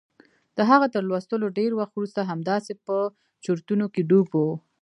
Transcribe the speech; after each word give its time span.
د 0.57 0.59
هغه 0.69 0.87
تر 0.93 1.03
لوستلو 1.09 1.47
ډېر 1.59 1.71
وخت 1.79 1.93
وروسته 1.95 2.21
همداسې 2.31 2.73
په 2.85 2.97
چورتونو 3.43 3.85
کې 3.93 4.01
ډوب 4.09 4.29
و. 4.35 4.39